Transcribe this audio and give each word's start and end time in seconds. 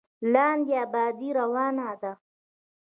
لاندې 0.33 0.73
ابادي 0.85 1.29
روانه 1.39 1.89
ده. 2.01 2.13